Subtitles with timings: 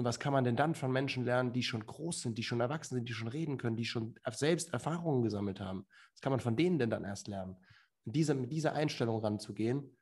[0.00, 2.62] Und was kann man denn dann von Menschen lernen, die schon groß sind, die schon
[2.62, 5.86] erwachsen sind, die schon reden können, die schon selbst Erfahrungen gesammelt haben?
[6.14, 7.58] Was kann man von denen denn dann erst lernen?
[8.06, 9.94] Und diese, mit dieser Einstellung ranzugehen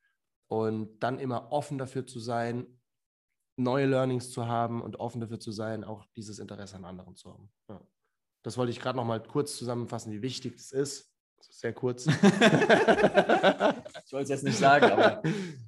[0.46, 2.78] und dann immer offen dafür zu sein,
[3.56, 7.32] neue Learnings zu haben und offen dafür zu sein, auch dieses Interesse an anderen zu
[7.32, 7.50] haben.
[7.68, 7.80] Ja.
[8.44, 11.12] Das wollte ich gerade noch mal kurz zusammenfassen, wie wichtig das ist.
[11.38, 12.06] Das ist sehr kurz.
[12.06, 12.12] ich
[14.12, 15.24] wollte es jetzt nicht sagen, aber.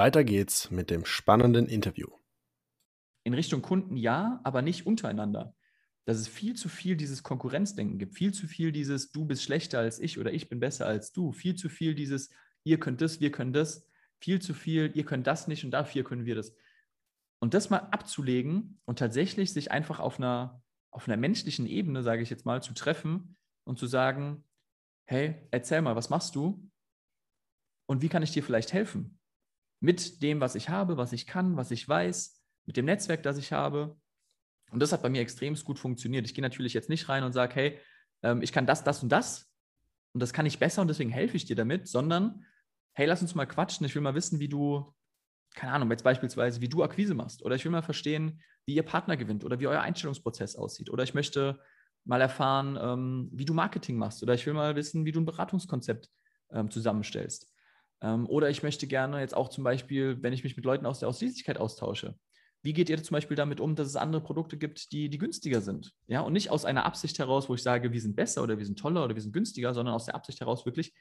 [0.00, 2.08] Weiter geht's mit dem spannenden Interview.
[3.22, 5.54] In Richtung Kunden ja, aber nicht untereinander.
[6.06, 9.78] Dass es viel zu viel dieses Konkurrenzdenken gibt, viel zu viel dieses Du bist schlechter
[9.78, 12.30] als ich oder ich bin besser als du, viel zu viel dieses
[12.64, 13.86] Ihr könnt das, wir können das,
[14.22, 16.54] viel zu viel, ihr könnt das nicht und dafür können wir das.
[17.38, 22.22] Und das mal abzulegen und tatsächlich sich einfach auf einer, auf einer menschlichen Ebene, sage
[22.22, 24.44] ich jetzt mal, zu treffen und zu sagen,
[25.04, 26.70] hey, erzähl mal, was machst du?
[27.86, 29.19] Und wie kann ich dir vielleicht helfen?
[29.80, 33.38] Mit dem, was ich habe, was ich kann, was ich weiß, mit dem Netzwerk, das
[33.38, 33.96] ich habe.
[34.70, 36.26] Und das hat bei mir extrem gut funktioniert.
[36.26, 37.80] Ich gehe natürlich jetzt nicht rein und sage, hey,
[38.22, 39.50] ähm, ich kann das, das und das
[40.12, 42.44] und das kann ich besser und deswegen helfe ich dir damit, sondern
[42.92, 43.86] hey, lass uns mal quatschen.
[43.86, 44.94] Ich will mal wissen, wie du,
[45.54, 48.82] keine Ahnung, jetzt beispielsweise, wie du Akquise machst oder ich will mal verstehen, wie ihr
[48.82, 51.60] Partner gewinnt oder wie euer Einstellungsprozess aussieht oder ich möchte
[52.04, 55.26] mal erfahren, ähm, wie du Marketing machst oder ich will mal wissen, wie du ein
[55.26, 56.10] Beratungskonzept
[56.52, 57.52] ähm, zusammenstellst.
[58.02, 61.00] Ähm, oder ich möchte gerne jetzt auch zum Beispiel, wenn ich mich mit Leuten aus
[61.00, 62.18] der Ausschließlichkeit austausche,
[62.62, 65.62] wie geht ihr zum Beispiel damit um, dass es andere Produkte gibt, die, die günstiger
[65.62, 65.94] sind?
[66.06, 68.66] Ja, und nicht aus einer Absicht heraus, wo ich sage, wir sind besser oder wir
[68.66, 70.92] sind toller oder wir sind günstiger, sondern aus der Absicht heraus wirklich,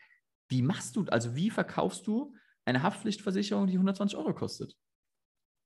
[0.47, 2.33] wie machst du, also wie verkaufst du
[2.65, 4.75] eine Haftpflichtversicherung, die 120 Euro kostet?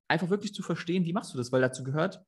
[0.08, 2.24] Einfach wirklich zu verstehen, wie machst du das, weil dazu gehört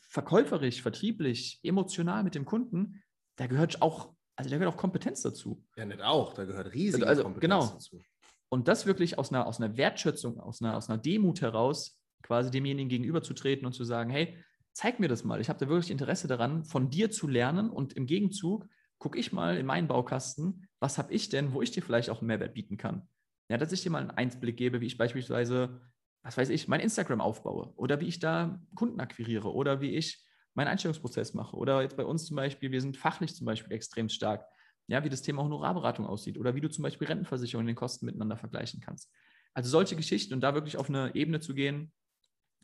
[0.00, 3.02] verkäuferisch, vertrieblich, emotional mit dem Kunden,
[3.36, 5.64] da gehört auch, also da gehört auch Kompetenz dazu.
[5.76, 7.66] Ja, nicht auch, da gehört riesige also, Kompetenz genau.
[7.66, 8.00] dazu.
[8.48, 12.50] Und das wirklich aus einer, aus einer Wertschätzung, aus einer, aus einer Demut heraus, quasi
[12.50, 14.38] demjenigen gegenüberzutreten und zu sagen, hey,
[14.72, 15.40] zeig mir das mal.
[15.40, 18.66] Ich habe da wirklich Interesse daran, von dir zu lernen und im Gegenzug
[18.98, 22.20] gucke ich mal in meinen Baukasten, was habe ich denn, wo ich dir vielleicht auch
[22.20, 23.08] einen Mehrwert bieten kann.
[23.50, 25.80] Ja, dass ich dir mal einen Einblick gebe, wie ich beispielsweise,
[26.22, 30.24] was weiß ich, mein Instagram aufbaue oder wie ich da Kunden akquiriere oder wie ich
[30.54, 31.56] meinen Einstellungsprozess mache.
[31.56, 34.46] Oder jetzt bei uns zum Beispiel, wir sind fachlich zum Beispiel extrem stark
[34.86, 38.36] ja, wie das Thema Honorarberatung aussieht oder wie du zum Beispiel Rentenversicherung den Kosten miteinander
[38.36, 39.10] vergleichen kannst.
[39.54, 41.92] Also solche Geschichten und da wirklich auf eine Ebene zu gehen,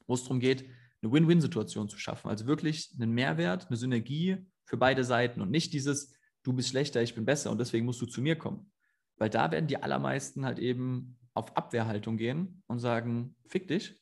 [0.07, 0.69] wo es darum geht,
[1.03, 2.29] eine Win-Win-Situation zu schaffen.
[2.29, 7.03] Also wirklich einen Mehrwert, eine Synergie für beide Seiten und nicht dieses, du bist schlechter,
[7.03, 8.71] ich bin besser und deswegen musst du zu mir kommen.
[9.17, 14.01] Weil da werden die allermeisten halt eben auf Abwehrhaltung gehen und sagen, fick dich.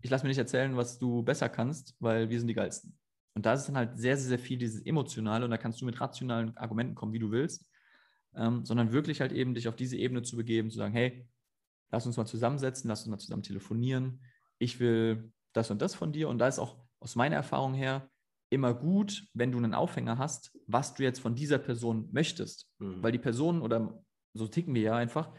[0.00, 2.96] Ich lasse mir nicht erzählen, was du besser kannst, weil wir sind die Geilsten.
[3.38, 5.84] Und da ist dann halt sehr, sehr, sehr viel dieses Emotionale und da kannst du
[5.84, 7.70] mit rationalen Argumenten kommen, wie du willst,
[8.34, 11.24] ähm, sondern wirklich halt eben dich auf diese Ebene zu begeben, zu sagen, hey,
[11.92, 14.24] lass uns mal zusammensetzen, lass uns mal zusammen telefonieren,
[14.58, 18.10] ich will das und das von dir und da ist auch aus meiner Erfahrung her
[18.50, 23.04] immer gut, wenn du einen Aufhänger hast, was du jetzt von dieser Person möchtest, mhm.
[23.04, 24.02] weil die Person oder
[24.34, 25.32] so ticken wir ja einfach,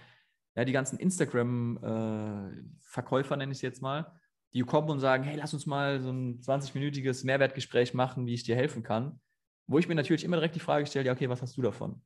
[0.56, 4.18] ja, die ganzen Instagram-Verkäufer äh, nenne ich es jetzt mal,
[4.54, 8.44] die kommen und sagen, hey, lass uns mal so ein 20-minütiges Mehrwertgespräch machen, wie ich
[8.44, 9.20] dir helfen kann.
[9.68, 12.02] Wo ich mir natürlich immer direkt die Frage stelle, ja, okay, was hast du davon?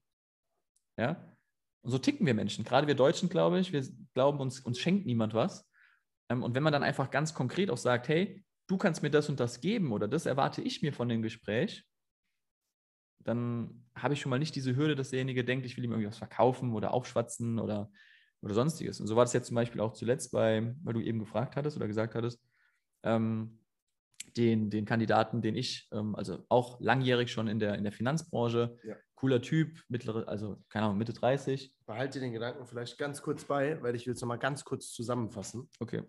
[0.98, 1.34] Ja?
[1.84, 2.66] Und so ticken wir Menschen.
[2.66, 5.70] Gerade wir Deutschen, glaube ich, wir glauben, uns, uns schenkt niemand was.
[6.30, 9.30] Ähm, und wenn man dann einfach ganz konkret auch sagt, hey, du kannst mir das
[9.30, 11.86] und das geben oder das erwarte ich mir von dem Gespräch,
[13.20, 16.18] dann habe ich schon mal nicht diese Hürde, dass derjenige denkt, ich will ihm irgendwas
[16.18, 17.90] verkaufen oder aufschwatzen oder
[18.44, 19.00] oder sonstiges.
[19.00, 21.78] Und so war das jetzt zum Beispiel auch zuletzt bei, weil du eben gefragt hattest
[21.78, 22.42] oder gesagt hattest,
[23.04, 23.60] ähm,
[24.36, 28.78] den, den Kandidaten, den ich, ähm, also auch langjährig schon in der, in der Finanzbranche,
[28.84, 28.96] ja.
[29.16, 31.74] cooler Typ, mittlere, also keine Ahnung, Mitte 30.
[31.86, 35.70] Behalte den Gedanken vielleicht ganz kurz bei, weil ich will es nochmal ganz kurz zusammenfassen.
[35.80, 36.04] Okay.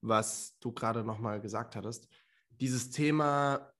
[0.00, 2.08] Was du gerade nochmal gesagt hattest.
[2.50, 3.72] Dieses Thema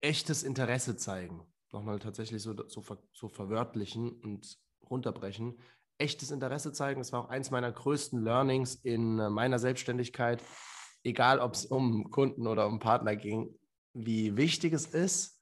[0.00, 1.46] echtes Interesse zeigen.
[1.72, 4.58] Nochmal tatsächlich so, so, ver, so verwörtlichen und
[4.88, 5.58] runterbrechen.
[6.00, 10.42] Echtes Interesse zeigen, das war auch eins meiner größten Learnings in äh, meiner Selbstständigkeit,
[11.04, 13.54] egal ob es um Kunden oder um Partner ging,
[13.92, 15.40] wie wichtig es ist,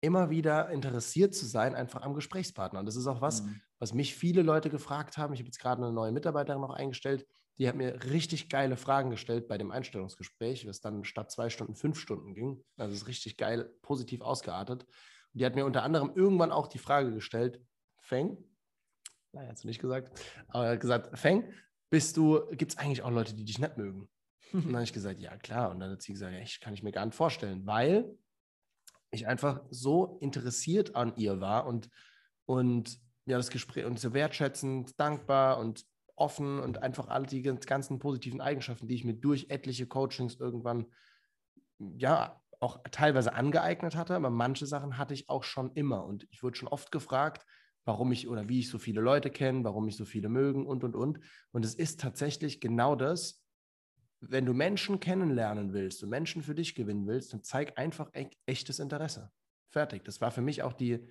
[0.00, 2.80] immer wieder interessiert zu sein, einfach am Gesprächspartner.
[2.80, 3.60] Und das ist auch was, mhm.
[3.78, 5.32] was mich viele Leute gefragt haben.
[5.34, 7.26] Ich habe jetzt gerade eine neue Mitarbeiterin noch eingestellt,
[7.58, 11.76] die hat mir richtig geile Fragen gestellt bei dem Einstellungsgespräch, was dann statt zwei Stunden
[11.76, 12.64] fünf Stunden ging.
[12.76, 14.82] Also es ist richtig geil, positiv ausgeartet.
[14.82, 17.60] Und die hat mir unter anderem irgendwann auch die Frage gestellt,
[18.00, 18.36] Feng,
[19.32, 21.52] nein, hat sie nicht gesagt, aber er hat gesagt, Feng,
[21.90, 24.08] bist du, gibt es eigentlich auch Leute, die dich nicht mögen?
[24.52, 25.70] Und dann habe ich gesagt, ja klar.
[25.70, 28.16] Und dann hat sie gesagt, echt, kann ich mir gar nicht vorstellen, weil
[29.10, 31.88] ich einfach so interessiert an ihr war und,
[32.46, 35.84] und ja, das Gespräch und so wertschätzend, dankbar und
[36.16, 40.86] offen und einfach all die ganzen positiven Eigenschaften, die ich mir durch etliche Coachings irgendwann
[41.78, 46.42] ja auch teilweise angeeignet hatte, aber manche Sachen hatte ich auch schon immer und ich
[46.42, 47.44] wurde schon oft gefragt,
[47.84, 50.84] warum ich oder wie ich so viele Leute kenne, warum mich so viele mögen und
[50.84, 51.20] und und
[51.50, 53.42] und es ist tatsächlich genau das,
[54.20, 58.30] wenn du Menschen kennenlernen willst und Menschen für dich gewinnen willst, dann zeig einfach e
[58.46, 59.30] echtes Interesse.
[59.68, 60.04] Fertig.
[60.04, 61.04] Das war für mich auch die,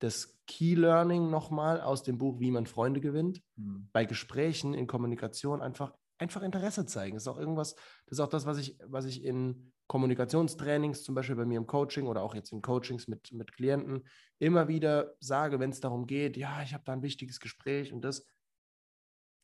[0.00, 3.42] das Key Learning nochmal aus dem Buch Wie man Freunde gewinnt.
[3.56, 3.88] Mhm.
[3.92, 7.14] Bei Gesprächen, in Kommunikation einfach, einfach Interesse zeigen.
[7.14, 7.74] Das ist auch irgendwas,
[8.06, 11.66] das ist auch das, was ich, was ich in Kommunikationstrainings, zum Beispiel bei mir im
[11.66, 14.06] Coaching oder auch jetzt in Coachings mit, mit Klienten,
[14.38, 18.02] immer wieder sage, wenn es darum geht, ja, ich habe da ein wichtiges Gespräch und
[18.02, 18.26] das,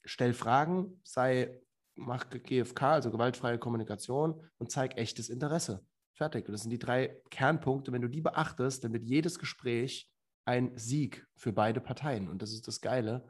[0.04, 1.60] stell Fragen, sei
[1.96, 5.84] mach GFK, also gewaltfreie Kommunikation und zeig echtes Interesse.
[6.12, 6.46] Fertig.
[6.46, 7.92] Und das sind die drei Kernpunkte.
[7.92, 10.10] Wenn du die beachtest, dann wird jedes Gespräch
[10.44, 12.28] ein Sieg für beide Parteien.
[12.28, 13.26] Und das ist das Geile,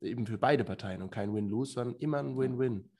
[0.00, 2.90] eben für beide Parteien und kein Win-Lose, sondern immer ein Win-Win.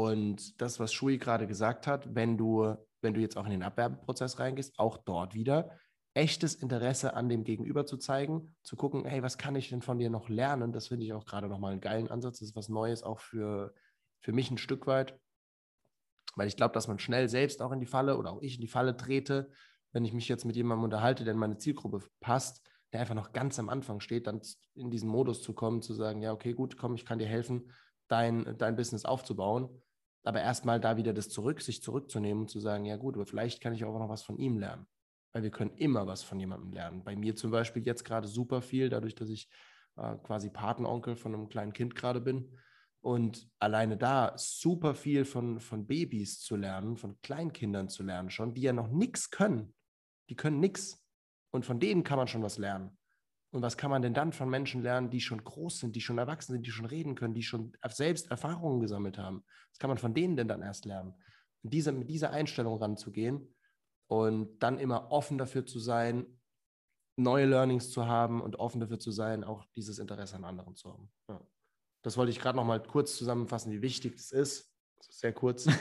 [0.00, 3.62] Und das, was Shui gerade gesagt hat, wenn du, wenn du jetzt auch in den
[3.62, 5.76] Abwerbeprozess reingehst, auch dort wieder
[6.14, 9.98] echtes Interesse an dem Gegenüber zu zeigen, zu gucken, hey, was kann ich denn von
[9.98, 10.72] dir noch lernen?
[10.72, 12.38] Das finde ich auch gerade nochmal einen geilen Ansatz.
[12.38, 13.74] Das ist was Neues auch für,
[14.22, 15.20] für mich ein Stück weit,
[16.34, 18.62] weil ich glaube, dass man schnell selbst auch in die Falle oder auch ich in
[18.62, 19.50] die Falle trete,
[19.92, 23.32] wenn ich mich jetzt mit jemandem unterhalte, der in meine Zielgruppe passt, der einfach noch
[23.34, 24.40] ganz am Anfang steht, dann
[24.74, 27.70] in diesen Modus zu kommen, zu sagen, ja, okay, gut, komm, ich kann dir helfen,
[28.08, 29.68] dein, dein Business aufzubauen.
[30.22, 33.60] Aber erstmal da wieder das zurück, sich zurückzunehmen und zu sagen, ja gut, aber vielleicht
[33.60, 34.86] kann ich auch noch was von ihm lernen.
[35.32, 37.04] Weil wir können immer was von jemandem lernen.
[37.04, 39.48] Bei mir zum Beispiel jetzt gerade super viel, dadurch, dass ich
[39.96, 42.58] äh, quasi Patenonkel von einem kleinen Kind gerade bin
[43.00, 48.54] und alleine da super viel von, von Babys zu lernen, von Kleinkindern zu lernen schon,
[48.54, 49.74] die ja noch nichts können.
[50.28, 51.02] Die können nichts.
[51.50, 52.96] Und von denen kann man schon was lernen.
[53.52, 56.18] Und was kann man denn dann von Menschen lernen, die schon groß sind, die schon
[56.18, 59.44] erwachsen sind, die schon reden können, die schon selbst Erfahrungen gesammelt haben?
[59.70, 61.14] Was kann man von denen denn dann erst lernen?
[61.62, 63.54] Und diese, mit dieser Einstellung ranzugehen
[64.06, 66.26] und dann immer offen dafür zu sein,
[67.16, 70.92] neue Learnings zu haben und offen dafür zu sein, auch dieses Interesse an anderen zu
[70.92, 71.10] haben.
[71.28, 71.40] Ja.
[72.02, 74.72] Das wollte ich gerade noch mal kurz zusammenfassen, wie wichtig das ist.
[74.98, 75.66] Das ist sehr kurz.
[75.66, 75.72] ich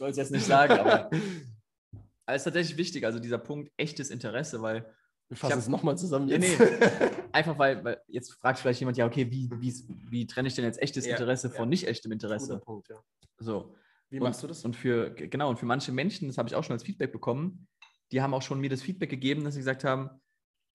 [0.00, 1.10] wollte es jetzt nicht sagen, aber
[2.26, 4.92] es ist tatsächlich wichtig, also dieser Punkt echtes Interesse, weil
[5.28, 6.58] wir fassen es nochmal zusammen jetzt.
[6.58, 7.06] Nee, nee.
[7.32, 9.74] Einfach weil, weil, jetzt fragt vielleicht jemand, ja, okay, wie, wie,
[10.10, 11.70] wie trenne ich denn jetzt echtes ja, Interesse von ja.
[11.70, 12.54] nicht echtem Interesse?
[12.54, 12.96] Guter Punkt, ja.
[13.38, 13.74] So.
[14.10, 14.64] Wie machst und, du das?
[14.64, 17.68] Und für, genau, und für manche Menschen, das habe ich auch schon als Feedback bekommen,
[18.10, 20.08] die haben auch schon mir das Feedback gegeben, dass sie gesagt haben,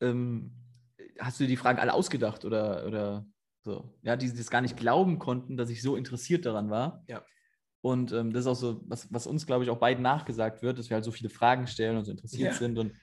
[0.01, 0.51] ähm,
[1.19, 3.25] hast du dir die Fragen alle ausgedacht oder, oder
[3.63, 7.03] so, ja, die das gar nicht glauben konnten, dass ich so interessiert daran war.
[7.07, 7.23] Ja.
[7.81, 10.77] Und ähm, das ist auch so, was, was uns, glaube ich, auch beiden nachgesagt wird,
[10.77, 12.57] dass wir halt so viele Fragen stellen und so interessiert ja.
[12.57, 12.93] sind und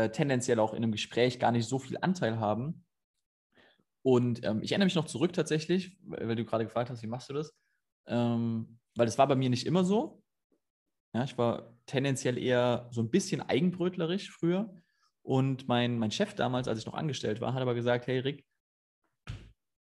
[0.00, 2.84] äh, tendenziell auch in einem Gespräch gar nicht so viel Anteil haben.
[4.02, 7.28] Und ähm, ich erinnere mich noch zurück tatsächlich, weil, du gerade gefragt hast, wie machst
[7.28, 7.54] du das?
[8.06, 10.22] Ähm, weil das war bei mir nicht immer so.
[11.14, 14.74] Ja, ich war tendenziell eher so ein bisschen eigenbrötlerisch früher.
[15.22, 18.46] Und mein, mein Chef damals, als ich noch angestellt war, hat aber gesagt, hey Rick,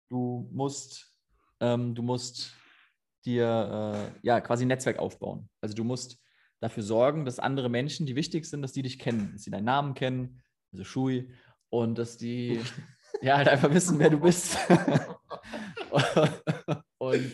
[0.09, 1.15] du musst,
[1.61, 2.57] ähm, du musst
[3.25, 5.49] dir äh, ja quasi ein Netzwerk aufbauen.
[5.61, 6.19] Also du musst
[6.61, 9.65] dafür sorgen, dass andere Menschen, die wichtig sind, dass die dich kennen, dass sie deinen
[9.65, 11.31] Namen kennen, also Schui,
[11.71, 12.61] und dass die
[13.23, 14.57] ja halt einfach wissen, wer du bist.
[16.99, 17.33] und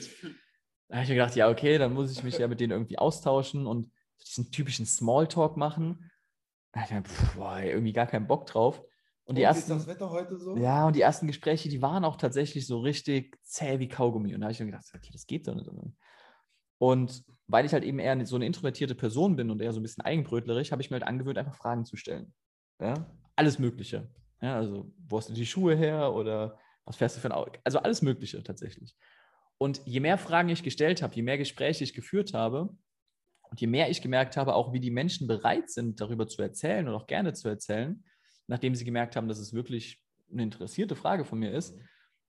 [0.89, 2.99] da habe ich mir gedacht, ja, okay, dann muss ich mich ja mit denen irgendwie
[2.99, 3.91] austauschen und
[4.25, 6.11] diesen typischen Smalltalk machen.
[6.73, 8.83] Da habe ich mir, pff, boah, irgendwie gar keinen Bock drauf.
[9.25, 10.57] Und die ersten, ist das Wetter heute so?
[10.57, 14.33] Ja, und die ersten Gespräche, die waren auch tatsächlich so richtig zäh wie Kaugummi.
[14.35, 15.69] Und da habe ich mir gedacht, okay, das geht doch nicht.
[16.79, 19.83] Und weil ich halt eben eher so eine introvertierte Person bin und eher so ein
[19.83, 22.35] bisschen eigenbrötlerisch, habe ich mir halt angewöhnt, einfach Fragen zu stellen.
[22.81, 22.95] Ja?
[23.37, 24.09] Alles Mögliche.
[24.43, 27.53] Ja, also, wo hast du die Schuhe her oder was fährst du für ein Auto?
[27.65, 28.97] Also alles Mögliche tatsächlich.
[29.59, 32.77] Und je mehr Fragen ich gestellt habe, je mehr Gespräche ich geführt habe,
[33.51, 36.89] Und je mehr ich gemerkt habe, auch wie die Menschen bereit sind, darüber zu erzählen
[36.89, 38.05] und auch gerne zu erzählen,
[38.47, 41.79] nachdem sie gemerkt haben, dass es wirklich eine interessierte Frage von mir ist,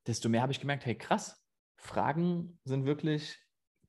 [0.06, 1.44] desto mehr habe ich gemerkt, hey krass,
[1.76, 3.38] Fragen sind wirklich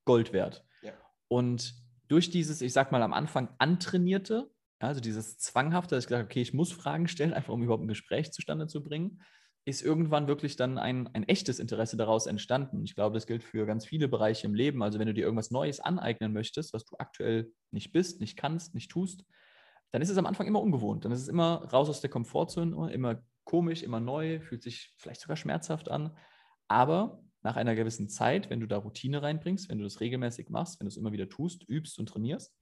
[0.09, 0.65] Gold wert.
[0.81, 0.95] Ja.
[1.29, 1.75] Und
[2.09, 6.31] durch dieses, ich sag mal, am Anfang antrainierte, also dieses Zwanghafte, dass ich gesagt habe,
[6.31, 9.21] okay, ich muss Fragen stellen, einfach um überhaupt ein Gespräch zustande zu bringen,
[9.67, 12.83] ist irgendwann wirklich dann ein, ein echtes Interesse daraus entstanden.
[12.85, 14.83] Ich glaube, das gilt für ganz viele Bereiche im Leben.
[14.83, 18.75] Also wenn du dir irgendwas Neues aneignen möchtest, was du aktuell nicht bist, nicht kannst,
[18.75, 19.27] nicht tust,
[19.91, 21.05] dann ist es am Anfang immer ungewohnt.
[21.05, 25.21] Dann ist es immer raus aus der Komfortzone, immer komisch, immer neu, fühlt sich vielleicht
[25.21, 26.17] sogar schmerzhaft an.
[26.67, 30.81] Aber nach einer gewissen Zeit, wenn du da Routine reinbringst, wenn du das regelmäßig machst,
[30.81, 32.55] wenn du es immer wieder tust, übst und trainierst,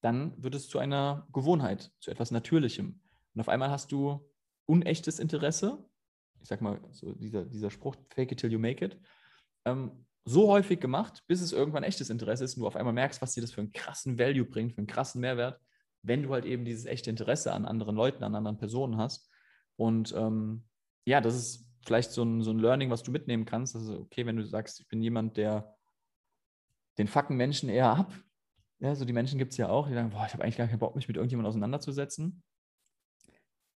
[0.00, 3.00] dann wird es zu einer Gewohnheit, zu etwas Natürlichem.
[3.34, 4.30] Und auf einmal hast du
[4.66, 5.84] unechtes Interesse,
[6.40, 8.98] ich sag mal, so dieser, dieser Spruch, fake it till you make it,
[9.64, 13.20] ähm, so häufig gemacht, bis es irgendwann echtes Interesse ist und du auf einmal merkst,
[13.20, 15.60] was dir das für einen krassen Value bringt, für einen krassen Mehrwert,
[16.02, 19.30] wenn du halt eben dieses echte Interesse an anderen Leuten, an anderen Personen hast.
[19.76, 20.64] Und ähm,
[21.06, 23.76] ja, das ist vielleicht so ein, so ein Learning, was du mitnehmen kannst.
[23.76, 25.76] Also, okay, wenn du sagst, ich bin jemand, der
[26.98, 28.12] den fucken Menschen eher ab.
[28.80, 30.66] Ja, so die Menschen gibt es ja auch, die sagen, boah, ich habe eigentlich gar
[30.66, 32.42] keinen Bock, mich mit irgendjemandem auseinanderzusetzen.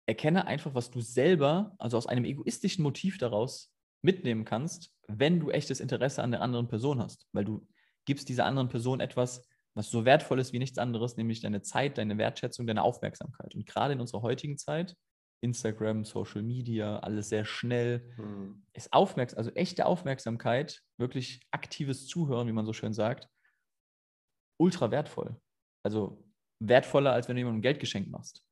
[0.05, 5.49] Erkenne einfach, was du selber, also aus einem egoistischen Motiv daraus mitnehmen kannst, wenn du
[5.49, 7.27] echtes Interesse an der anderen Person hast.
[7.31, 7.67] Weil du
[8.05, 11.97] gibst dieser anderen Person etwas, was so wertvoll ist wie nichts anderes, nämlich deine Zeit,
[11.97, 13.53] deine Wertschätzung, deine Aufmerksamkeit.
[13.53, 14.95] Und gerade in unserer heutigen Zeit,
[15.41, 18.63] Instagram, Social Media, alles sehr schnell, Mhm.
[18.73, 23.29] ist Aufmerksamkeit, also echte Aufmerksamkeit, wirklich aktives Zuhören, wie man so schön sagt,
[24.57, 25.39] ultra wertvoll.
[25.83, 26.23] Also
[26.59, 28.43] wertvoller, als wenn du jemandem Geld geschenkt machst.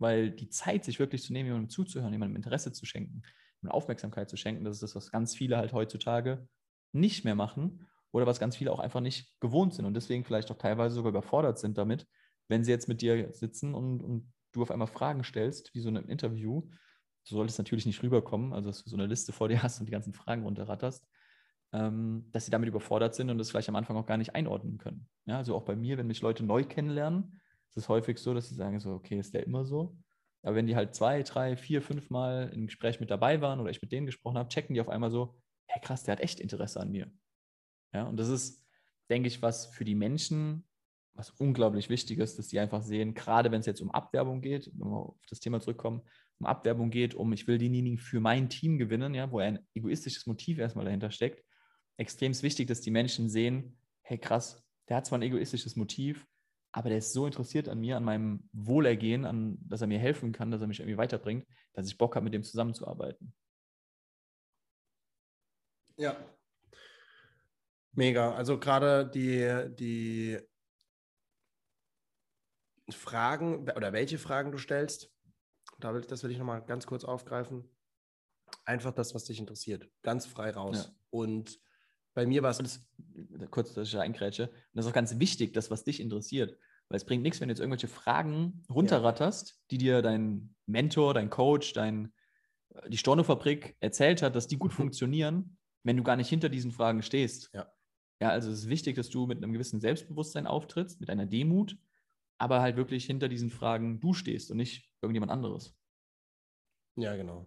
[0.00, 3.22] Weil die Zeit, sich wirklich zu nehmen, jemandem zuzuhören, jemandem Interesse zu schenken,
[3.62, 6.48] jemandem Aufmerksamkeit zu schenken, das ist das, was ganz viele halt heutzutage
[6.92, 10.50] nicht mehr machen oder was ganz viele auch einfach nicht gewohnt sind und deswegen vielleicht
[10.50, 12.06] auch teilweise sogar überfordert sind damit,
[12.48, 15.88] wenn sie jetzt mit dir sitzen und, und du auf einmal Fragen stellst, wie so
[15.88, 16.68] in einem Interview.
[17.24, 19.80] So sollte es natürlich nicht rüberkommen, also dass du so eine Liste vor dir hast
[19.80, 21.06] und die ganzen Fragen runterratterst,
[21.72, 24.78] ähm, dass sie damit überfordert sind und das vielleicht am Anfang auch gar nicht einordnen
[24.78, 25.08] können.
[25.26, 28.48] Ja, also auch bei mir, wenn mich Leute neu kennenlernen, ist es häufig so, dass
[28.48, 29.96] sie sagen so, okay, ist der immer so?
[30.42, 33.70] Aber wenn die halt zwei, drei, vier, fünf Mal im Gespräch mit dabei waren oder
[33.70, 36.40] ich mit denen gesprochen habe, checken die auf einmal so, hey krass, der hat echt
[36.40, 37.10] Interesse an mir.
[37.94, 38.66] Ja, und das ist,
[39.08, 40.66] denke ich, was für die Menschen,
[41.14, 44.70] was unglaublich wichtig ist, dass die einfach sehen, gerade wenn es jetzt um Abwerbung geht,
[44.74, 46.02] wenn wir auf das Thema zurückkommen,
[46.38, 50.26] um Abwerbung geht, um ich will denjenigen für mein Team gewinnen, ja, wo ein egoistisches
[50.26, 51.44] Motiv erstmal dahinter steckt,
[51.98, 56.26] extrem wichtig, dass die Menschen sehen, hey krass, der hat zwar ein egoistisches Motiv,
[56.72, 60.32] aber der ist so interessiert an mir, an meinem Wohlergehen, an, dass er mir helfen
[60.32, 63.34] kann, dass er mich irgendwie weiterbringt, dass ich Bock habe, mit dem zusammenzuarbeiten.
[65.96, 66.16] Ja.
[67.92, 68.34] Mega.
[68.34, 70.38] Also gerade die, die
[72.90, 75.10] Fragen oder welche Fragen du stellst,
[75.78, 77.68] da will, das will ich nochmal ganz kurz aufgreifen.
[78.64, 79.88] Einfach das, was dich interessiert.
[80.02, 80.90] Ganz frei raus.
[80.90, 80.94] Ja.
[81.10, 81.60] Und
[82.14, 82.58] bei mir war es.
[82.58, 82.86] das,
[83.50, 84.48] kurz, dass ich da eingrätsche.
[84.48, 86.58] Und das ist auch ganz wichtig, das, was dich interessiert.
[86.88, 91.30] Weil es bringt nichts, wenn du jetzt irgendwelche Fragen runterratterst, die dir dein Mentor, dein
[91.30, 92.12] Coach, dein,
[92.74, 96.72] äh, die Stornofabrik erzählt hat, dass die gut funktionieren, wenn du gar nicht hinter diesen
[96.72, 97.50] Fragen stehst.
[97.54, 97.72] Ja.
[98.20, 101.76] Ja, also es ist wichtig, dass du mit einem gewissen Selbstbewusstsein auftrittst, mit einer Demut,
[102.42, 105.76] aber halt wirklich hinter diesen Fragen du stehst und nicht irgendjemand anderes.
[106.96, 107.46] Ja, genau.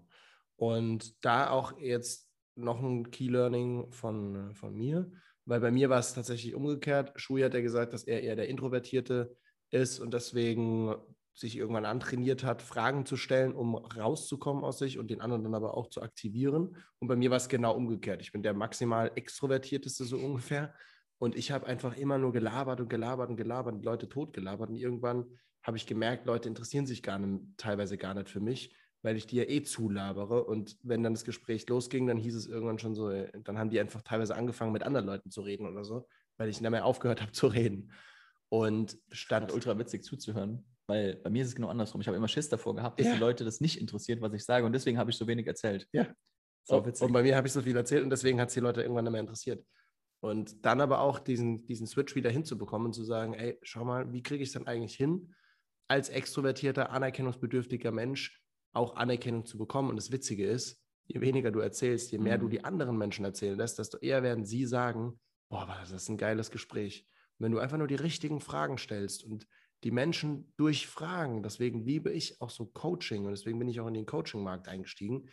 [0.55, 5.11] Und da auch jetzt noch ein Key Learning von, von mir,
[5.43, 7.11] weil bei mir war es tatsächlich umgekehrt.
[7.17, 9.35] Shui hat ja gesagt, dass er eher der Introvertierte
[9.69, 10.95] ist und deswegen
[11.33, 15.55] sich irgendwann antrainiert hat, Fragen zu stellen, um rauszukommen aus sich und den anderen dann
[15.55, 16.77] aber auch zu aktivieren.
[16.99, 18.21] Und bei mir war es genau umgekehrt.
[18.21, 20.73] Ich bin der maximal extrovertierteste so ungefähr.
[21.17, 24.69] Und ich habe einfach immer nur gelabert und gelabert und gelabert und Leute totgelabert.
[24.69, 25.25] Und irgendwann
[25.63, 29.25] habe ich gemerkt, Leute interessieren sich gar nicht, teilweise gar nicht für mich, weil ich
[29.27, 30.43] die ja eh zulabere.
[30.43, 33.69] Und wenn dann das Gespräch losging, dann hieß es irgendwann schon so, äh, dann haben
[33.69, 36.07] die einfach teilweise angefangen, mit anderen Leuten zu reden oder so,
[36.37, 37.91] weil ich nicht mehr aufgehört habe zu reden.
[38.49, 42.01] Und statt Statt ultra witzig zuzuhören, weil bei mir ist es genau andersrum.
[42.01, 43.13] Ich habe immer Schiss davor gehabt, dass Ja.
[43.13, 45.87] die Leute das nicht interessiert, was ich sage und deswegen habe ich so wenig erzählt.
[45.91, 46.07] Ja.
[46.63, 47.05] So und, witzig.
[47.07, 49.05] und bei mir habe ich so viel erzählt und deswegen hat es die Leute irgendwann
[49.05, 49.65] nicht mehr interessiert.
[50.25, 54.11] Und dann aber auch diesen, diesen Switch wieder hinzubekommen und zu sagen, ey, schau mal,
[54.11, 55.35] wie kriege ich es denn eigentlich hin,
[55.87, 59.91] als extrovertierter, anerkennungsbedürftiger Mensch auch Anerkennung zu bekommen.
[59.91, 62.41] Und das Witzige ist, je weniger du erzählst, je mehr Mhm.
[62.41, 66.17] du die anderen Menschen erzählen lässt, desto eher werden sie sagen, boah, das ist ein
[66.17, 67.07] geiles Gespräch.
[67.37, 69.47] Und wenn du einfach nur die richtigen Fragen stellst und
[69.83, 73.87] die Menschen durch Fragen, deswegen liebe ich auch so Coaching und deswegen bin ich auch
[73.87, 75.29] in den Coaching-Markt eingestiegen,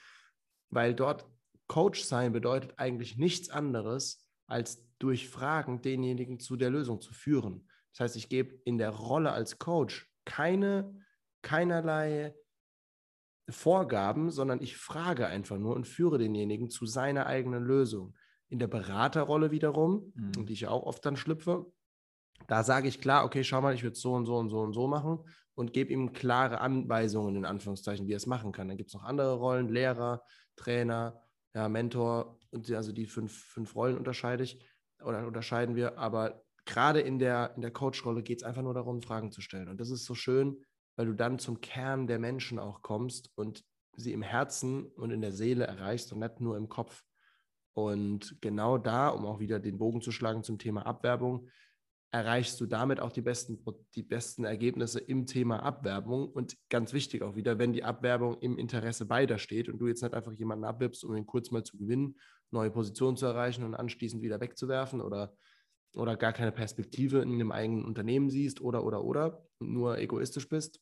[0.69, 1.25] weil dort
[1.67, 7.69] Coach sein bedeutet eigentlich nichts anderes, als durch Fragen denjenigen zu der Lösung zu führen.
[7.93, 10.95] Das heißt, ich gebe in der Rolle als Coach keine,
[11.43, 12.35] keinerlei
[13.51, 18.15] Vorgaben, sondern ich frage einfach nur und führe denjenigen zu seiner eigenen Lösung.
[18.49, 20.33] In der Beraterrolle wiederum, Mhm.
[20.39, 21.73] in die ich ja auch oft dann schlüpfe,
[22.47, 24.61] da sage ich klar, okay, schau mal, ich würde es so und so und so
[24.61, 25.21] und so machen
[25.55, 28.69] und gebe ihm klare Anweisungen, in Anführungszeichen, wie er es machen kann.
[28.69, 30.23] Dann gibt es noch andere Rollen, Lehrer,
[30.57, 31.21] Trainer,
[31.55, 34.65] ja, Mentor, und also die fünf, fünf Rollen unterscheide ich
[35.03, 35.99] oder unterscheiden wir.
[35.99, 39.69] Aber gerade in der, in der Coach-Rolle geht es einfach nur darum, Fragen zu stellen.
[39.69, 40.63] Und das ist so schön,
[40.97, 43.65] weil du dann zum Kern der Menschen auch kommst und
[43.97, 47.03] sie im Herzen und in der Seele erreichst und nicht nur im Kopf.
[47.75, 51.49] Und genau da, um auch wieder den Bogen zu schlagen zum Thema Abwerbung,
[52.11, 56.29] erreichst du damit auch die besten, die besten Ergebnisse im Thema Abwerbung.
[56.29, 60.03] Und ganz wichtig auch wieder, wenn die Abwerbung im Interesse beider steht und du jetzt
[60.03, 62.17] nicht einfach jemanden abwirbst, um ihn kurz mal zu gewinnen,
[62.53, 65.35] neue Positionen zu erreichen und anschließend wieder wegzuwerfen oder,
[65.95, 70.81] oder gar keine Perspektive in einem eigenen Unternehmen siehst oder, oder, oder, nur egoistisch bist,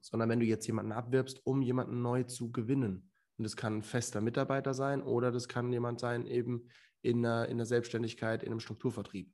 [0.00, 3.10] sondern wenn du jetzt jemanden abwirbst, um jemanden neu zu gewinnen.
[3.38, 6.68] Und das kann ein fester Mitarbeiter sein oder das kann jemand sein, eben
[7.02, 9.32] in der, in der Selbstständigkeit, in einem Strukturvertrieb.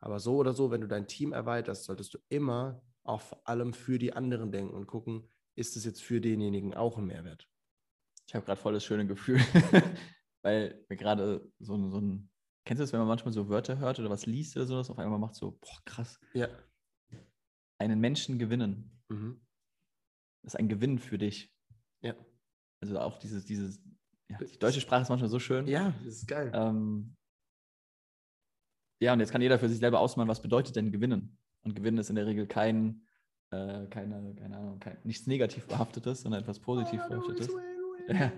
[0.00, 3.72] Aber so oder so, wenn du dein Team erweiterst, solltest du immer auch vor allem
[3.72, 7.48] für die anderen denken und gucken, ist es jetzt für denjenigen auch ein Mehrwert?
[8.26, 9.40] Ich habe gerade voll das schöne Gefühl,
[10.44, 12.30] weil mir gerade so, ein- so ein,
[12.66, 14.98] kennst du das, wenn man manchmal so Wörter hört oder was liest oder sowas, auf
[14.98, 16.48] einmal macht so, boah, krass, Ja.
[17.80, 19.02] einen Menschen gewinnen.
[19.08, 19.40] Mhm.
[20.42, 21.52] Das ist ein Gewinn für dich.
[22.02, 22.14] Ja.
[22.82, 23.80] Also auch dieses, dieses,
[24.28, 25.66] ja, die deutsche Sprache ist manchmal so schön.
[25.66, 26.52] Ja, das ist geil.
[26.54, 27.16] Ähm,
[29.00, 31.38] ja, und jetzt kann jeder für sich selber ausmalen, was bedeutet denn gewinnen?
[31.62, 33.06] Und gewinnen ist in der Regel kein,
[33.50, 37.48] äh, keine, keine Ahnung, kein, nichts negativ behaftetes, sondern etwas positiv behaftetes.
[38.08, 38.30] Ja.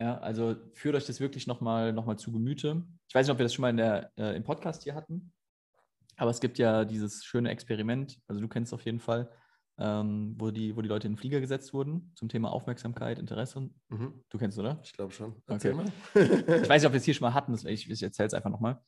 [0.00, 2.84] Ja, also führt euch das wirklich nochmal noch mal zu Gemüte.
[3.08, 5.32] Ich weiß nicht, ob wir das schon mal in der, äh, im Podcast hier hatten,
[6.16, 9.30] aber es gibt ja dieses schöne Experiment, also du kennst es auf jeden Fall,
[9.78, 13.70] ähm, wo, die, wo die Leute in den Flieger gesetzt wurden zum Thema Aufmerksamkeit, Interesse.
[13.88, 14.22] Mhm.
[14.28, 14.80] Du kennst es, oder?
[14.84, 15.42] Ich glaube schon.
[15.48, 15.72] Okay.
[15.72, 15.86] mal.
[16.14, 18.50] Ich weiß nicht, ob wir es hier schon mal hatten, ich, ich erzähle es einfach
[18.50, 18.80] nochmal.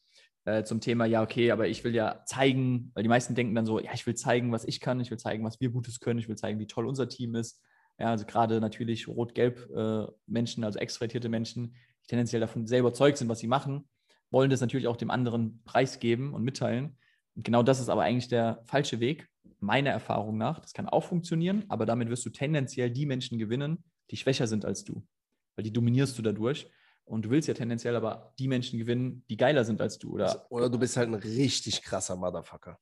[0.45, 3.66] Äh, zum Thema, ja, okay, aber ich will ja zeigen, weil die meisten denken dann
[3.66, 6.21] so, ja, ich will zeigen, was ich kann, ich will zeigen, was wir Gutes können,
[6.21, 7.61] ich will zeigen, wie toll unser Team ist.
[7.99, 13.19] Ja, also gerade natürlich rot-gelb äh, Menschen, also extrovertierte Menschen, die tendenziell davon sehr überzeugt
[13.19, 13.89] sind, was sie machen,
[14.31, 16.99] wollen das natürlich auch dem anderen preisgeben und mitteilen.
[17.35, 19.29] Und genau das ist aber eigentlich der falsche Weg,
[19.61, 20.61] meiner Erfahrung nach.
[20.61, 24.65] Das kann auch funktionieren, aber damit wirst du tendenziell die Menschen gewinnen, die schwächer sind
[24.65, 25.07] als du,
[25.55, 26.71] weil die dominierst du dadurch.
[27.05, 30.13] Und du willst ja tendenziell aber die Menschen gewinnen, die geiler sind als du.
[30.13, 32.81] Oder Oder du bist halt ein richtig krasser Motherfucker.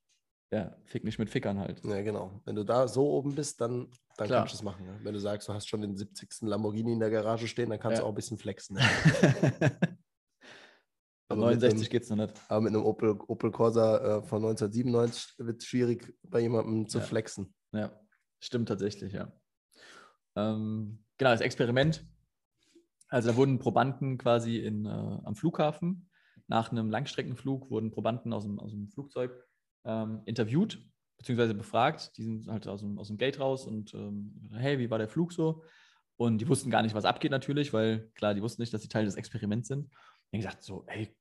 [0.55, 1.83] Ja, fick nicht mit Fickern halt.
[1.85, 2.41] Ja, genau.
[2.45, 4.41] Wenn du da so oben bist, dann, dann Klar.
[4.41, 4.87] kannst du es machen.
[4.87, 5.01] Ne?
[5.03, 6.43] Wenn du sagst, du hast schon den 70.
[6.43, 8.03] Lamborghini in der Garage stehen, dann kannst Ja.
[8.03, 8.77] du auch ein bisschen flexen.
[9.61, 9.79] Ne?
[11.27, 12.35] Bei Aber mit 69 einem- geht es noch nicht.
[12.49, 16.99] Aber mit einem Opel, Opel Corsa äh, von 1997 wird es schwierig, bei jemandem zu
[16.99, 17.05] Ja.
[17.05, 17.55] flexen.
[17.73, 17.99] Ja,
[18.41, 19.33] stimmt tatsächlich, ja.
[20.37, 22.05] Ähm, genau, das Experiment.
[23.09, 26.11] Also da wurden Probanden quasi in, äh, am Flughafen,
[26.47, 29.33] nach einem Langstreckenflug, wurden Probanden aus dem, aus dem Flugzeug
[29.85, 30.85] ähm, interviewt,
[31.19, 32.17] beziehungsweise befragt.
[32.17, 35.09] Die sind halt aus dem, aus dem Gate raus und ähm, hey, wie war der
[35.09, 35.63] Flug so?
[36.17, 38.89] Und die wussten gar nicht, was abgeht natürlich, weil klar, die wussten nicht, dass sie
[38.89, 39.91] Teil des Experiments sind.
[40.33, 41.17] Haben gesagt, so, hey,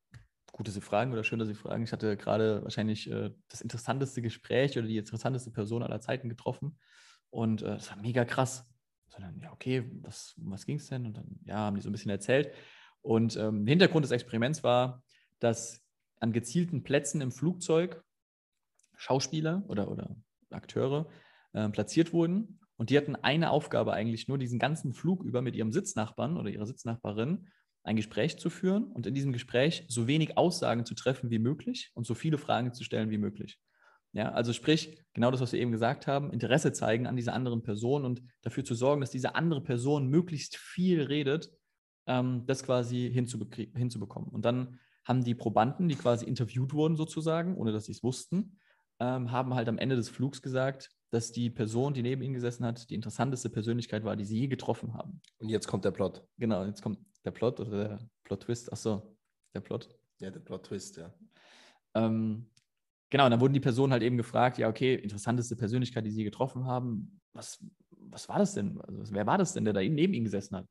[0.51, 1.83] gut, dass Sie fragen oder schön, dass Sie fragen.
[1.83, 6.77] Ich hatte gerade wahrscheinlich äh, das interessanteste Gespräch oder die interessanteste Person aller Zeiten getroffen.
[7.29, 8.65] Und äh, das war mega krass.
[9.07, 11.05] Sondern, ja, okay, was, um was ging es denn?
[11.05, 12.51] Und dann, ja, haben die so ein bisschen erzählt.
[13.01, 15.03] Und ähm, der Hintergrund des Experiments war,
[15.39, 15.83] dass
[16.19, 18.03] an gezielten Plätzen im Flugzeug
[18.95, 20.15] Schauspieler oder, oder
[20.49, 21.09] Akteure
[21.53, 22.59] äh, platziert wurden.
[22.77, 26.49] Und die hatten eine Aufgabe eigentlich nur, diesen ganzen Flug über mit ihrem Sitznachbarn oder
[26.49, 27.47] ihrer Sitznachbarin
[27.83, 31.91] ein Gespräch zu führen und in diesem Gespräch so wenig Aussagen zu treffen wie möglich
[31.93, 33.59] und so viele Fragen zu stellen wie möglich.
[34.13, 37.63] Ja, also sprich, genau das, was wir eben gesagt haben, Interesse zeigen an dieser anderen
[37.63, 41.51] Person und dafür zu sorgen, dass diese andere Person möglichst viel redet,
[42.05, 44.29] ähm, das quasi hinzubekommen.
[44.29, 48.59] Und dann haben die Probanden, die quasi interviewt wurden sozusagen, ohne dass sie es wussten,
[49.03, 52.65] ähm, haben halt am Ende des Flugs gesagt, dass die Person, die neben ihnen gesessen
[52.65, 55.21] hat, die interessanteste Persönlichkeit war, die sie je getroffen haben.
[55.39, 56.25] Und jetzt kommt der Plot.
[56.37, 58.71] Genau, jetzt kommt der Plot oder der Plot-Twist.
[58.71, 59.15] Achso,
[59.53, 59.89] der Plot.
[60.19, 61.13] Ja, der Plot-Twist, ja.
[61.93, 62.49] Ähm,
[63.09, 66.23] genau, und dann wurden die Personen halt eben gefragt, ja, okay, interessanteste Persönlichkeit, die sie
[66.23, 68.79] getroffen haben, was, was war das denn?
[68.81, 70.67] Also, wer war das denn, der da eben neben ihnen gesessen hat?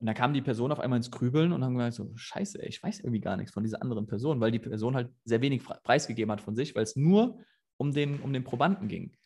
[0.00, 2.68] Und da kam die Person auf einmal ins Grübeln und haben gesagt, so, scheiße, ey,
[2.68, 5.62] ich weiß irgendwie gar nichts von dieser anderen Person, weil die Person halt sehr wenig
[5.84, 7.38] preisgegeben hat von sich, weil es nur
[7.82, 9.16] um den, um den Probanden ging.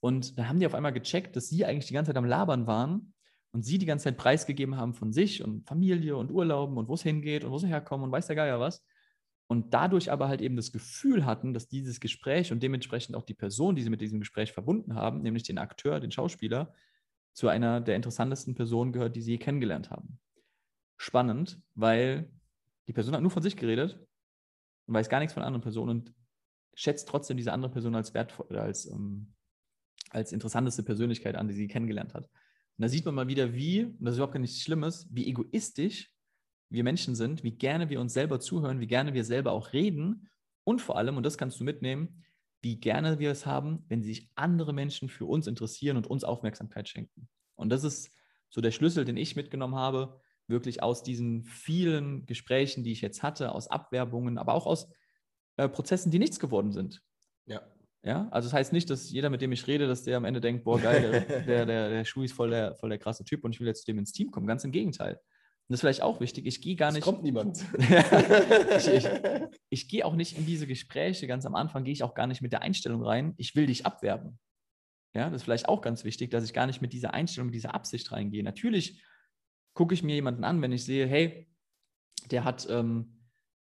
[0.00, 2.66] Und dann haben die auf einmal gecheckt, dass sie eigentlich die ganze Zeit am Labern
[2.68, 3.12] waren
[3.52, 6.94] und sie die ganze Zeit preisgegeben haben von sich und Familie und Urlauben und wo
[6.94, 8.84] es hingeht und wo sie herkommen und weiß der Geier was.
[9.46, 13.34] und dadurch aber halt eben das Gefühl hatten, dass dieses Gespräch und dementsprechend auch die
[13.34, 16.72] Person, die sie mit diesem Gespräch verbunden haben, nämlich den Akteur, den Schauspieler,
[17.34, 20.18] zu einer der interessantesten Personen gehört, die sie je kennengelernt haben.
[20.96, 22.30] Spannend, weil
[22.86, 23.98] die Person hat nur von sich geredet
[24.86, 26.14] und weiß gar nichts von anderen Personen und
[26.74, 29.32] schätzt trotzdem diese andere Person als wertvoll, als, ähm,
[30.10, 32.24] als interessanteste Persönlichkeit an, die sie kennengelernt hat.
[32.24, 35.28] Und da sieht man mal wieder, wie, und das ist überhaupt gar nichts Schlimmes, wie
[35.28, 36.12] egoistisch
[36.70, 40.28] wir Menschen sind, wie gerne wir uns selber zuhören, wie gerne wir selber auch reden
[40.64, 42.24] und vor allem, und das kannst du mitnehmen,
[42.62, 46.88] wie gerne wir es haben, wenn sich andere Menschen für uns interessieren und uns Aufmerksamkeit
[46.88, 47.28] schenken.
[47.54, 48.10] Und das ist
[48.48, 53.22] so der Schlüssel, den ich mitgenommen habe, wirklich aus diesen vielen Gesprächen, die ich jetzt
[53.22, 54.90] hatte, aus Abwerbungen, aber auch aus
[55.56, 57.02] äh, Prozessen, die nichts geworden sind.
[57.46, 57.62] Ja.
[58.02, 60.40] Ja, also das heißt nicht, dass jeder, mit dem ich rede, dass der am Ende
[60.40, 63.44] denkt, boah, geil, der, der, der, der Schuh ist voll der, voll der krasse Typ
[63.44, 64.46] und ich will jetzt zu dem ins Team kommen.
[64.46, 65.14] Ganz im Gegenteil.
[65.14, 66.44] Und das ist vielleicht auch wichtig.
[66.44, 67.04] Ich gehe gar Es nicht.
[67.04, 67.64] kommt niemand.
[67.78, 69.08] ich, ich,
[69.70, 72.42] ich gehe auch nicht in diese Gespräche, ganz am Anfang gehe ich auch gar nicht
[72.42, 74.38] mit der Einstellung rein, ich will dich abwerben.
[75.14, 77.54] Ja, das ist vielleicht auch ganz wichtig, dass ich gar nicht mit dieser Einstellung, mit
[77.54, 78.42] dieser Absicht reingehe.
[78.42, 79.02] Natürlich
[79.72, 81.48] gucke ich mir jemanden an, wenn ich sehe, hey,
[82.30, 83.20] der hat, ähm,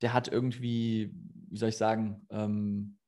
[0.00, 1.14] der hat irgendwie,
[1.52, 2.98] wie soll ich sagen, ähm,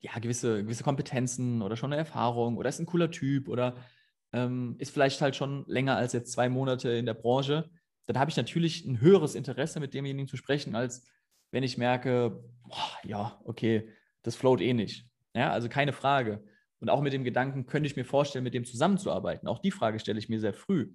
[0.00, 3.76] ja, gewisse, gewisse Kompetenzen oder schon eine Erfahrung oder ist ein cooler Typ oder
[4.32, 7.70] ähm, ist vielleicht halt schon länger als jetzt zwei Monate in der Branche,
[8.06, 11.06] dann habe ich natürlich ein höheres Interesse, mit demjenigen zu sprechen, als
[11.52, 13.90] wenn ich merke, boah, ja, okay,
[14.22, 15.06] das float eh nicht.
[15.34, 16.44] Ja, also keine Frage.
[16.80, 19.48] Und auch mit dem Gedanken, könnte ich mir vorstellen, mit dem zusammenzuarbeiten.
[19.48, 20.92] Auch die Frage stelle ich mir sehr früh.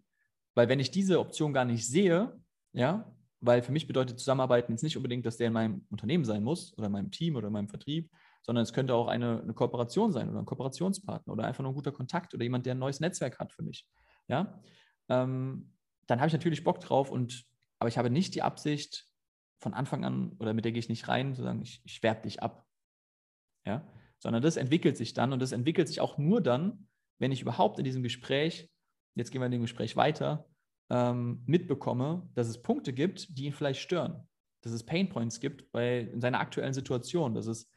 [0.54, 2.38] Weil wenn ich diese Option gar nicht sehe,
[2.74, 6.44] ja, weil für mich bedeutet Zusammenarbeiten jetzt nicht unbedingt, dass der in meinem Unternehmen sein
[6.44, 9.54] muss oder in meinem Team oder in meinem Vertrieb, sondern es könnte auch eine, eine
[9.54, 12.80] Kooperation sein oder ein Kooperationspartner oder einfach nur ein guter Kontakt oder jemand, der ein
[12.80, 13.88] neues Netzwerk hat für mich.
[14.28, 14.62] Ja,
[15.08, 15.74] ähm,
[16.08, 17.46] dann habe ich natürlich Bock drauf und
[17.80, 19.08] aber ich habe nicht die Absicht
[19.62, 22.24] von Anfang an oder mit der gehe ich nicht rein, zu sagen, ich, ich werbe
[22.24, 22.66] dich ab.
[23.66, 23.88] Ja,
[24.20, 26.88] sondern das entwickelt sich dann und das entwickelt sich auch nur dann,
[27.20, 28.70] wenn ich überhaupt in diesem Gespräch,
[29.16, 30.49] jetzt gehen wir in dem Gespräch weiter,
[30.90, 34.28] ähm, mitbekomme, dass es Punkte gibt, die ihn vielleicht stören.
[34.62, 37.72] Dass es Painpoints gibt bei, in seiner aktuellen Situation, dass es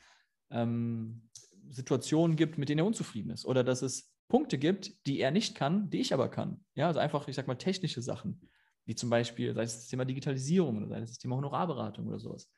[0.51, 1.29] ähm,
[1.69, 3.47] Situationen gibt, mit denen er unzufrieden ist.
[3.47, 6.65] Oder dass es Punkte gibt, die er nicht kann, die ich aber kann.
[6.75, 8.41] Ja, also einfach, ich sag mal, technische Sachen,
[8.87, 12.19] wie zum Beispiel, sei es das Thema Digitalisierung oder sei es das Thema Honorarberatung oder
[12.19, 12.51] sowas.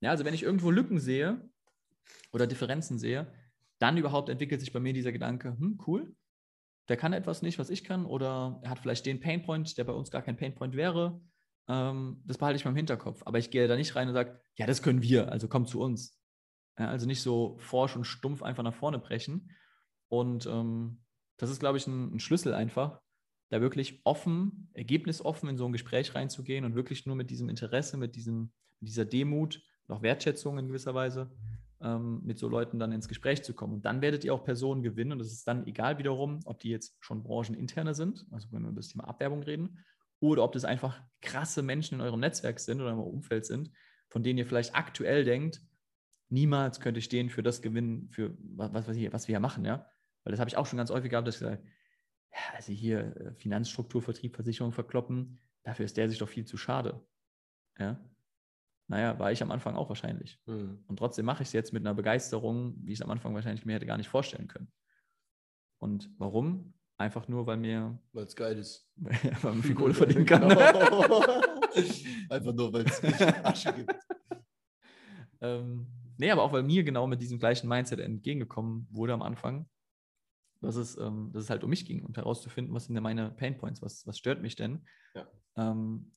[0.00, 1.48] Ja, also wenn ich irgendwo Lücken sehe
[2.32, 3.32] oder Differenzen sehe,
[3.78, 6.14] dann überhaupt entwickelt sich bei mir dieser Gedanke, hm, cool,
[6.88, 9.92] der kann etwas nicht, was ich kann, oder er hat vielleicht den Painpoint, der bei
[9.92, 11.20] uns gar kein Painpoint wäre.
[11.68, 13.22] Ähm, das behalte ich mal im Hinterkopf.
[13.26, 15.80] Aber ich gehe da nicht rein und sage, ja, das können wir, also komm zu
[15.80, 16.18] uns.
[16.78, 19.50] Ja, also nicht so forsch und stumpf einfach nach vorne brechen.
[20.08, 21.04] Und ähm,
[21.36, 23.00] das ist, glaube ich, ein, ein, Schlüssel einfach,
[23.50, 27.98] da wirklich offen, ergebnisoffen in so ein Gespräch reinzugehen und wirklich nur mit diesem Interesse,
[27.98, 31.30] mit, diesem, mit dieser Demut, noch Wertschätzung in gewisser Weise,
[31.80, 33.74] ähm, mit so Leuten dann ins Gespräch zu kommen.
[33.74, 35.12] Und dann werdet ihr auch Personen gewinnen.
[35.12, 38.70] Und es ist dann egal wiederum, ob die jetzt schon brancheninterne sind, also wenn wir
[38.70, 39.78] über das Thema Abwerbung reden,
[40.20, 43.70] oder ob das einfach krasse Menschen in eurem Netzwerk sind oder in eurem Umfeld sind,
[44.08, 45.62] von denen ihr vielleicht aktuell denkt,
[46.28, 49.64] niemals könnte ich den für das gewinnen, für was, was, wir, was wir hier machen,
[49.64, 49.86] ja.
[50.24, 51.62] Weil das habe ich auch schon ganz häufig gehabt, dass ich sage,
[52.32, 56.56] ja, also hier äh, Finanzstruktur, Vertrieb, Versicherung verkloppen, dafür ist der sich doch viel zu
[56.56, 57.06] schade.
[57.78, 58.00] Ja.
[58.88, 60.40] Naja, war ich am Anfang auch wahrscheinlich.
[60.46, 60.82] Mhm.
[60.86, 63.66] Und trotzdem mache ich es jetzt mit einer Begeisterung, wie ich es am Anfang wahrscheinlich
[63.66, 64.72] mir hätte gar nicht vorstellen können.
[65.78, 66.72] Und warum?
[66.96, 67.98] Einfach nur, weil mir.
[68.12, 68.90] Weil es geil ist.
[68.96, 70.42] weil man viel Kohle verdienen kann.
[72.30, 73.04] Einfach nur, weil es
[73.44, 73.94] Asche gibt.
[75.42, 79.68] ähm, nee, aber auch weil mir genau mit diesem gleichen Mindset entgegengekommen wurde am Anfang,
[80.60, 83.30] dass es, ähm, dass es halt um mich ging und herauszufinden, was sind denn meine
[83.30, 84.84] Painpoints, was, was stört mich denn.
[85.14, 85.28] Ja.
[85.56, 86.16] Ähm,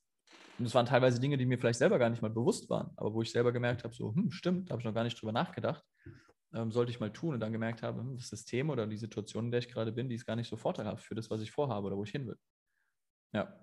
[0.62, 3.16] und es waren teilweise Dinge, die mir vielleicht selber gar nicht mal bewusst waren, aber
[3.16, 5.32] wo ich selber gemerkt habe, so, hm, stimmt, da habe ich noch gar nicht drüber
[5.32, 5.84] nachgedacht,
[6.54, 9.46] ähm, sollte ich mal tun und dann gemerkt habe, hm, das System oder die Situation,
[9.46, 11.50] in der ich gerade bin, die ist gar nicht so vorteilhaft für das, was ich
[11.52, 12.38] vorhabe oder wo ich hin will.
[13.34, 13.60] Ja.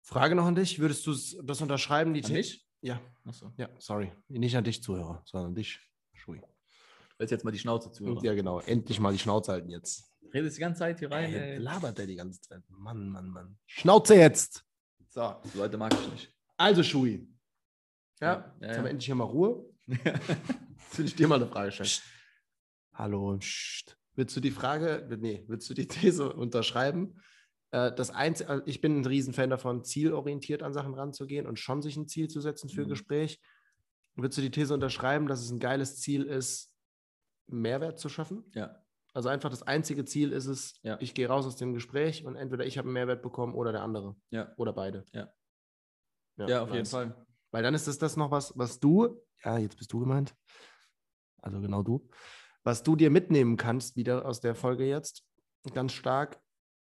[0.00, 2.14] Frage noch an dich, würdest du das unterschreiben?
[2.14, 2.66] Die mich?
[2.80, 2.98] Ja.
[3.26, 3.52] Achso.
[3.58, 4.10] Ja, sorry.
[4.28, 5.80] Nicht an dich, Zuhörer, sondern an dich,
[6.14, 6.40] Schui.
[7.18, 8.24] Willst jetzt mal die Schnauze zuhören?
[8.24, 8.60] Ja, genau.
[8.60, 10.10] Endlich mal die Schnauze halten jetzt.
[10.32, 11.58] Redest die ganze Zeit hier rein, Ey, ey.
[11.58, 12.62] labert der die ganze Zeit.
[12.68, 13.58] Mann, Mann, Mann.
[13.66, 14.64] Schnauze jetzt!
[15.18, 16.32] So, Leute mag ich nicht.
[16.58, 17.28] also Schui.
[18.20, 19.68] Ja, Ja, jetzt ja, haben wir endlich hier mal Ruhe.
[19.88, 21.90] Jetzt will ich dir mal eine Frage stellen.
[22.94, 23.98] Hallo, Psst.
[24.14, 27.20] Willst du die Frage, nee, willst du die These unterschreiben?
[27.72, 31.82] Äh, Das Einzige, also ich bin ein Riesenfan davon, zielorientiert an Sachen ranzugehen und schon
[31.82, 32.90] sich ein Ziel zu setzen für ein Mhm.
[32.90, 33.40] Gespräch.
[34.14, 36.72] Willst du die These unterschreiben, dass es ein geiles Ziel ist,
[37.48, 38.44] Mehrwert zu schaffen?
[38.54, 38.80] Ja.
[39.18, 40.96] Also einfach das einzige Ziel ist es, Ja.
[41.00, 43.82] ich gehe raus aus dem Gespräch und entweder ich habe einen Mehrwert bekommen oder der
[43.82, 44.14] andere.
[44.30, 44.54] Ja.
[44.56, 45.04] Oder beide.
[45.12, 46.86] Ja, auf jeden.
[46.86, 47.26] Fall.
[47.50, 50.36] Weil dann ist es das noch was, was du, ja, jetzt bist du gemeint,
[51.38, 52.08] also genau du,
[52.62, 55.24] was du dir mitnehmen kannst, wieder aus der Folge jetzt,
[55.74, 56.40] ganz stark.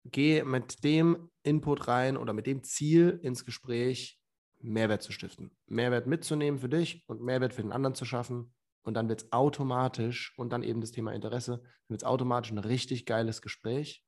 [0.04, 4.20] Geh mit dem Input rein oder mit dem Ziel ins Gespräch,
[4.60, 5.56] Mehrwert zu stiften.
[5.68, 8.54] Mehrwert mitzunehmen für dich und Mehrwert für den anderen zu schaffen.
[8.88, 12.52] Und dann wird es automatisch, und dann eben das Thema Interesse, dann wird es automatisch
[12.52, 14.06] ein richtig geiles Gespräch,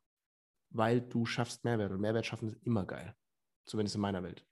[0.69, 1.91] weil du schaffst Mehrwert.
[1.91, 3.13] Und Mehrwert schaffen ist immer geil.
[3.65, 4.47] Zumindest in meiner Welt.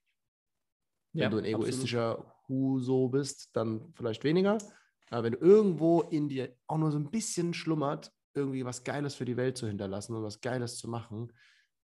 [1.13, 1.66] Wenn Ja, du ein absolut.
[1.66, 4.58] egoistischer Huso bist, dann vielleicht weniger.
[5.12, 9.24] Aber wenn irgendwo in dir auch nur so ein bisschen schlummert, irgendwie was Geiles für
[9.24, 11.32] die Welt zu hinterlassen und was Geiles zu machen,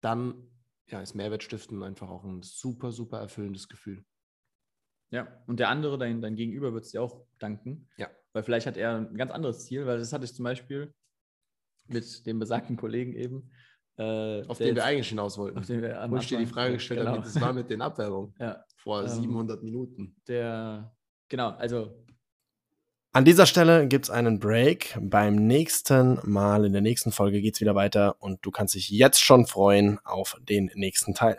[0.02, 0.50] dann
[0.88, 4.04] ja, ist Mehrwert stiften einfach auch ein super, super erfüllendes Gefühl.
[5.10, 7.88] Ja, und der andere, dein, dein Gegenüber, wird es dir auch danken.
[7.96, 8.10] Ja.
[8.36, 10.92] Weil vielleicht hat er ein ganz anderes Ziel, weil das hatte ich zum Beispiel
[11.88, 13.50] mit dem besagten Kollegen eben.
[13.96, 15.56] Äh, Auf den wir eigentlich hinaus wollten.
[15.58, 17.12] auf den wir am Wo ich dir die Frage gestellt genau.
[17.12, 20.16] habe, wie das war mit den Abwerbungen Ja, vor Ähm, 700 Minuten.
[20.28, 20.94] der,
[21.30, 22.04] genau, also
[23.14, 24.98] An dieser Stelle gibt's einen Break.
[25.00, 29.24] Beim nächsten Mal, in der nächsten Folge geht's wieder weiter und du kannst dich jetzt
[29.24, 31.38] schon freuen auf den nächsten Teil.